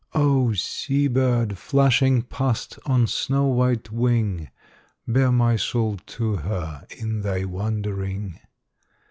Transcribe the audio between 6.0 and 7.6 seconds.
to her in thy